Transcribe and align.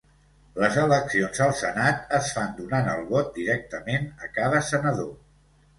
Les 0.61 0.77
eleccions 0.83 1.41
al 1.47 1.53
Senat 1.59 2.17
es 2.21 2.33
fan 2.39 2.57
donant 2.63 2.91
el 2.97 3.07
vot 3.13 3.33
directament 3.39 4.13
a 4.29 4.35
cada 4.41 4.69
senador. 4.75 5.19